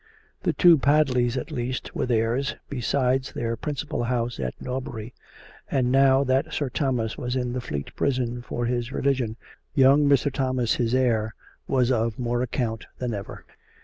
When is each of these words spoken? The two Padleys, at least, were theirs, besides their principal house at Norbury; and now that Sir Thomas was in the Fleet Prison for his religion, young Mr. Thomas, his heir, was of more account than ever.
The 0.41 0.53
two 0.53 0.79
Padleys, 0.79 1.37
at 1.37 1.51
least, 1.51 1.93
were 1.93 2.07
theirs, 2.07 2.55
besides 2.71 3.33
their 3.33 3.55
principal 3.55 4.05
house 4.05 4.39
at 4.39 4.59
Norbury; 4.59 5.13
and 5.69 5.91
now 5.91 6.23
that 6.23 6.51
Sir 6.51 6.69
Thomas 6.71 7.19
was 7.19 7.35
in 7.35 7.53
the 7.53 7.61
Fleet 7.61 7.95
Prison 7.95 8.41
for 8.41 8.65
his 8.65 8.91
religion, 8.91 9.35
young 9.75 10.09
Mr. 10.09 10.33
Thomas, 10.33 10.73
his 10.73 10.95
heir, 10.95 11.35
was 11.67 11.91
of 11.91 12.17
more 12.17 12.41
account 12.41 12.87
than 12.97 13.13
ever. 13.13 13.45